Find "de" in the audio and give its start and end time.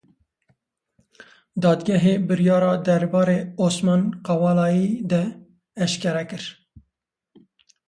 5.09-5.23